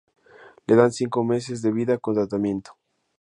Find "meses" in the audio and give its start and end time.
1.23-1.61